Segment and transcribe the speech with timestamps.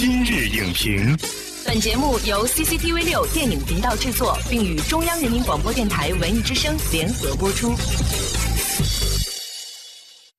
[0.00, 1.16] 今日影评，
[1.66, 7.74] 本节目由 CCTV 六电影频道制作，并与中央人民广播电台文艺之声联合播出。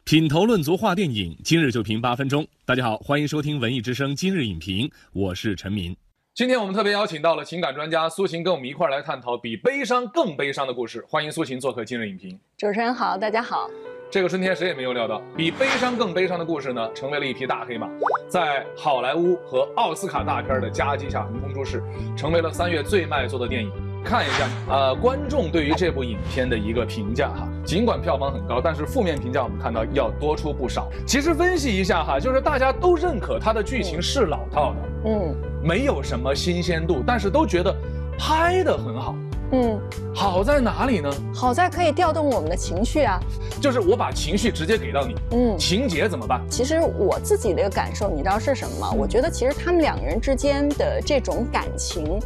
[0.06, 2.48] 品头论足话电影，今日就评八分钟。
[2.64, 5.94] 大家好，欢迎收听文艺之声今日影评，我是陈明。
[6.34, 11.04] 今天我们特别邀请到了情感专家苏秦，跟我们一块儿来探讨比悲伤更悲伤的故事。
[11.10, 12.40] 欢迎苏秦做客今日影评。
[12.58, 13.70] 主持人好，大家好。
[14.12, 17.88] 这个春天谁也没有料到，比悲伤更悲伤的故事呢，成为了一匹大黑马，
[18.28, 21.84] 在好莱坞和奥斯卡大片的夹击下横空出世，
[22.18, 23.72] 成为了三月最卖座的电影。
[24.04, 30.90] 看一下，呃，观众对于这部影片的一个评价哈，尽管票房很高，但是负面评价我们看到要多出不少。
[31.06, 37.72] 其实分析一下哈，就是大家都认可它的剧情是老套的，嗯，没有什么新鲜度，但是都觉得
[38.18, 39.14] 拍得很好。
[39.52, 39.80] 嗯，
[40.14, 41.12] 好在哪里呢？
[41.34, 43.20] 好在可以调动我们的情绪啊，
[43.60, 46.40] 就是我把情绪直接给到你，嗯，情节怎么办？
[46.50, 48.92] 其实我自己的一个感受，你知道是什么吗？
[48.92, 52.20] 我觉得其实他们两个人之间的这种感情，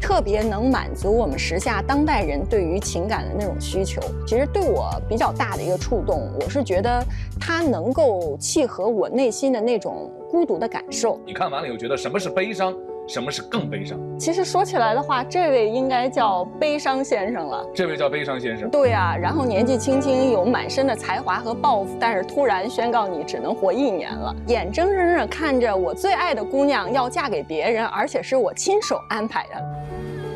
[0.00, 4.00] 特别能满足我们时下当代人对于情感的那种需求。
[4.26, 7.04] 其实对我比较大的一个触动，我是觉得
[7.38, 11.20] 它能够契合我内心的那种孤独的感受。
[11.26, 12.74] 你看完了以后觉得什么是悲伤？
[13.06, 13.98] 什么是更悲伤？
[14.18, 17.66] 其实说起来的话，这位应该叫悲伤先生了。
[17.74, 18.70] 这位叫悲伤先生。
[18.70, 29.60] 对呀，然后年纪轻轻，有满身的才华和抱负，但是突然宣告你只能活一年了，眼睁睁的看着我最爱的姑娘要嫁给别人，而且是我亲手安排的。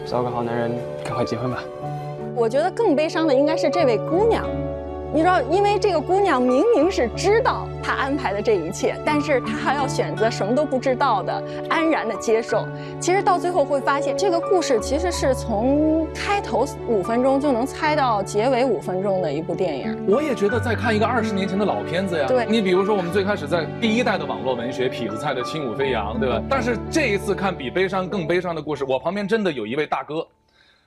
[0.05, 0.73] 找个好男人，
[1.05, 1.61] 赶快结婚吧。
[2.35, 4.45] 我觉得更悲伤的应该是这位姑娘。
[5.15, 12.67] 你知道，因为这个姑娘明明是知道他安排的这一切，但是她还要选择什么都不知道的安然的接受。
[12.99, 20.05] 其实到最后会发现，这个故事其实是从开头五分钟就能猜到结尾五分钟的一部电影。
[20.09, 22.27] 我也觉得在看一个二十年前的老片子呀。
[22.27, 26.43] 对，你比如说我们最开始在第一代的网络文学《痞子蔡的轻舞飞扬》，对吧？
[26.51, 30.27] 但是这一次看比悲伤更悲伤的故事，我旁边真的有一位大哥。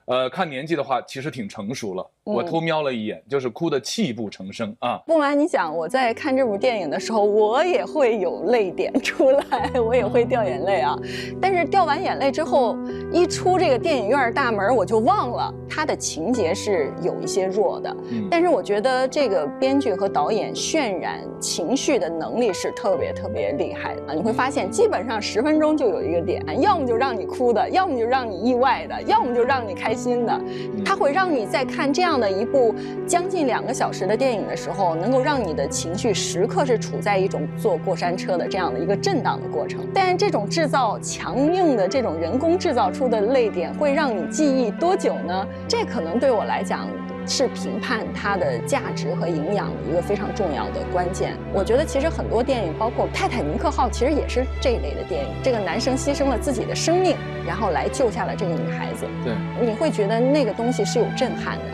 [0.08, 2.12] 呃，看年纪的话，其实挺成熟了。
[2.24, 5.02] 我偷瞄了一眼，就是哭得泣不成声啊。
[5.06, 10.98] 不瞒你讲，我在看这部电影的时候，我也会有泪点出来， 我也会掉眼泪啊。
[11.42, 12.78] 但是掉完眼泪之后，
[13.12, 17.94] 一出这个电影院大门，我就忘了它的情节是有一些弱的。
[18.32, 24.14] 但是我觉得这个编剧和导演渲染情绪的能力是特别特别厉害的。
[24.14, 29.97] 你会发现，基本上十分钟就有一个点，要么就让你哭的，要么就让你意外的，要么就让你开。
[29.98, 30.40] 新的，
[30.86, 32.74] 它会让你在看这样的一部
[33.08, 39.86] 将近两个小时的电影的时候，能够让你的情绪时刻是处在一种坐过山车的这样的一个震荡的过程。
[39.94, 45.48] 但是这种制造强硬的这种人工制造出的泪点，会让你记忆多久呢？
[45.68, 46.88] 这可能对我来讲。
[47.28, 51.38] 是评判它的价值和营养的一个非常重要的关键。
[51.54, 55.30] 我觉得其实很多电影，包括《泰坦尼克号》，其实也是这一类的电影。
[55.44, 59.06] 这个男生牺牲了自己的生命，然后来救下了这个女孩子。
[59.24, 61.66] 对，你会觉得那个东西是有震撼的。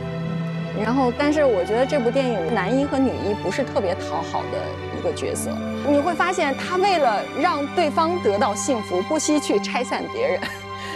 [0.82, 4.58] 然后，但是我觉得这部电影男一和女一不是特别讨好的
[4.98, 5.52] 一个角色。
[5.88, 10.40] 你会发现，他为了让对方得到幸福，不惜去拆散别人。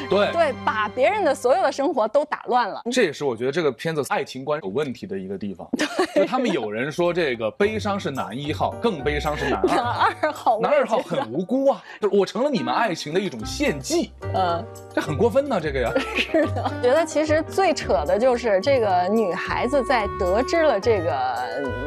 [0.10, 2.82] 对对，把别人的所有的生活都打乱了。
[2.92, 5.68] 这也是我觉得这个片子爱情观有问题的一个地方。
[6.14, 10.60] 对，他们有人说这个悲伤是男一号，更悲伤是男二号。
[10.60, 14.12] 男二号很无辜啊，就我成了你们爱情的一种献祭。
[14.34, 14.64] 嗯，
[14.94, 15.92] 这很过分呢，这个呀。
[16.16, 21.12] 是的，觉得其实最扯的就是这个女孩子在得知了这个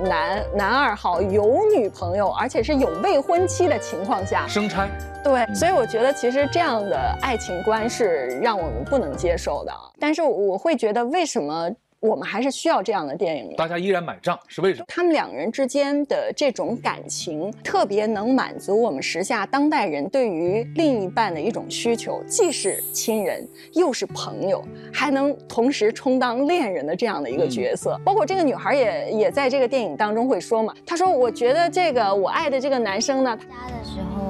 [0.05, 4.89] 男男二号有女朋友，而且是有未婚妻的情况下生拆。
[5.23, 9.73] 对，所以我觉得其实这样的爱情观是让我们不能接受的。
[9.99, 11.71] 但是我会觉得，为什么
[12.01, 13.55] 我们还是需要这样的电影？
[13.55, 14.87] 大家依然买账是为什么？
[14.89, 28.01] 他们两人之间的这种感情，特别能满足我们时下当代人对于另一半的一种需求，既是亲人，又是朋友，还能同时充当恋人的这样的一个角色。
[28.03, 34.29] 包括这个女孩也也在这个电影当中会说嘛，她说：“我觉得这个我爱的这个男生呢，家的时候。”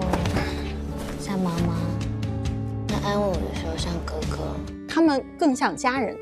[1.31, 1.77] 像妈妈，
[2.89, 4.57] 那安慰我的时候像哥哥，
[4.89, 6.19] 他们更像家人。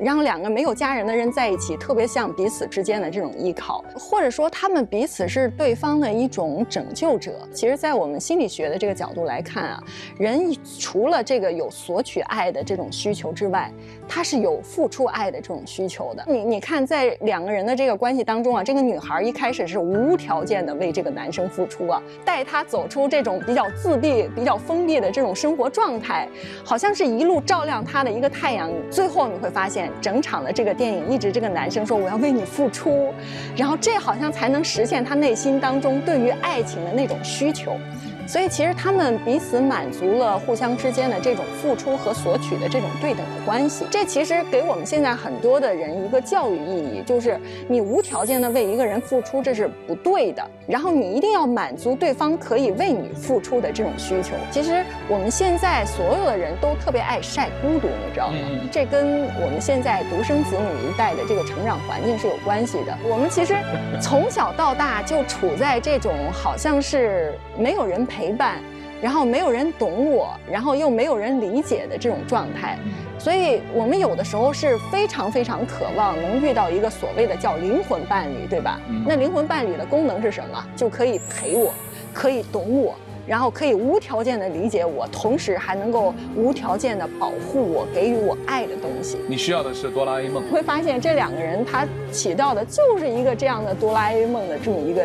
[0.00, 7.32] 让两个没有家人的人在一起，特别像彼此之间的这种依靠，或者说他们彼此是对方的一种拯救者。
[7.52, 9.82] 其实，在我们心理学的这个角度来看啊，
[10.18, 13.70] 人除了这个有索取爱的这种需求之外，
[14.08, 16.24] 他是有付出爱的这种需求的。
[16.26, 26.28] 你你看，在两个人的这个关系当中啊，这个女孩一开始是无条件的为这个男生付出啊，带他走出这种比较自闭、比较封闭的这种生活状态，
[26.64, 28.70] 好像是一路照亮他的一个太阳。
[28.90, 29.75] 最后你会发现。
[30.00, 33.12] 整场的这个电影，一直这个男生说我要为你付出，
[33.56, 37.78] 然后这好像才能实现他内心当中对于爱情的那种需求。
[38.26, 43.86] 所以其实他们彼此满足了互相之间的这种付出和索取的这种对等的关系。
[43.90, 47.38] 这其实给我们现在很多的人一个教育意义，就是
[47.68, 50.42] 你无条件的为一个人付出，这是不对的。
[50.66, 54.34] 然后你一定要满足对方可以为你付出的这种需求。
[54.50, 58.36] 其实我们现在所有的人都特别爱晒孤独，你知道吗？
[58.72, 62.98] 这跟我们现在独生子女一代的这个成长环境是有关系的。
[63.08, 63.54] 我们其实
[64.00, 68.58] 从小到大就处在这种好像是没有人陪伴，
[69.02, 72.78] 然后没有人懂我，然后又没有人理解的这种状态，
[73.18, 78.80] 所以我们有的时候是非常非常渴望能遇到一个所谓的叫灵魂伴侣，对吧？
[79.06, 80.64] 那灵魂伴侣的功能是什么？
[80.74, 81.72] 就可以陪我，
[82.12, 82.94] 可以懂我。
[83.28, 89.18] 然后可以无条件的理解我，同时还能够无条件的保护我，给予我爱的东西。
[89.26, 90.44] 你需要的是哆啦 A 梦。
[90.48, 95.04] 会发现这两个人他起到的就是一个这样的哆啦 A 梦的这么一个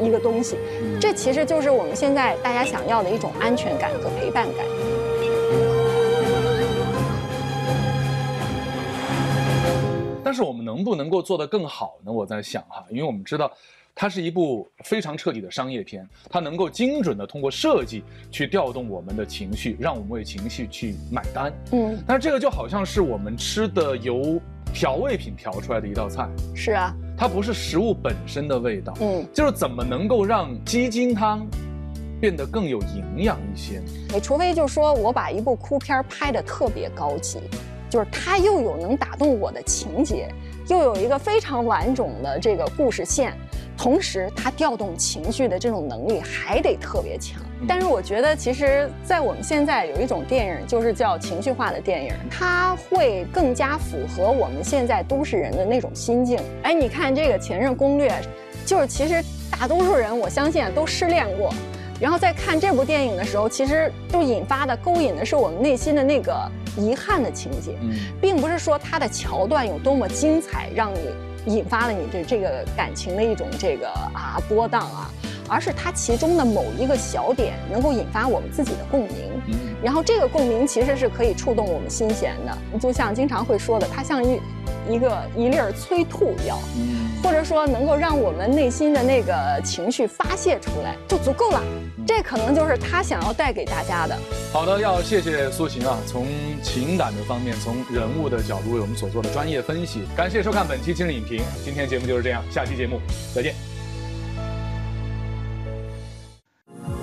[0.00, 0.56] 一个东西，
[1.00, 4.66] 这其实就是我们现在大家想要的一种安全感和陪伴感。
[10.22, 12.12] 但是我们能不能够做得更好呢？
[12.12, 13.50] 我在想哈，因为我们知道。
[13.92, 21.52] 它是一部非常彻底的商业片，它能够精准的通过设计去调动我们的情绪，让我们为情绪去买单。
[21.72, 24.40] 嗯，但是这个就好像是我们吃的由
[24.72, 26.26] 调味品调出来的一道菜。
[26.54, 28.94] 是啊，它不是食物本身的味道。
[28.98, 31.46] 嗯，就是怎么能够让鸡精汤
[32.18, 33.82] 变得更有营养一些？
[34.08, 37.38] 你除非就是说我把一部哭片拍得特别高级，
[37.90, 40.32] 就是它又有能打动我的情节，
[40.68, 43.36] 又有一个非常完整的这个故事线。
[43.82, 47.40] 同时，他调动情绪的这种能力还得特别强。
[47.66, 56.38] 但是，我觉得其实，在我们现在有一种电影，就是叫情绪化的电影，它会更加符合我们现在都市人的那种心境。
[56.62, 58.10] 哎，你看这个《前任攻略》，
[58.66, 61.50] 就是其实大多数人，我相信都失恋过，
[61.98, 66.36] 然后在看这部电影的时候，其实就引发的、勾引的是我们内心的那个
[66.76, 67.78] 遗憾的情节，
[68.20, 70.98] 并不是说它的桥段有多么精彩，让你。
[71.46, 75.10] 引发了你这这个感情的一种这个啊波荡啊，
[75.48, 79.40] 而是它其中的某一个小点能够引发我们自己的共鸣，
[79.82, 84.40] 然后这个共鸣其实是可以触动我们心弦的，就像经常会说的，它像一
[84.90, 86.58] 一个一粒儿催吐药，
[87.22, 91.62] 或者说能够让我们内心的那个情绪发泄出来就足够了。
[92.06, 94.18] 这可能就是他想要带给大家的。
[94.52, 96.26] 好的，要谢谢苏晴啊，从
[96.62, 100.00] 情感的方面，从人物的角度为我们所做的专业分析。
[100.16, 103.00] 感谢收看本期今日影评，今天节目就是这样，下期节目
[103.34, 103.54] 再见。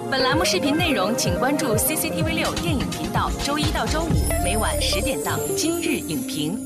[0.09, 4.09] 本栏目视频内容，请关注 CCTV 六电影频道，周一到周五
[4.43, 6.57] 每晚十点档《今日影评》。